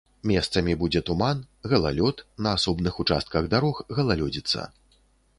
[0.29, 1.43] Месцамі будзе туман,
[1.73, 4.65] галалёд, на асобных участках дарог галалёдзіца.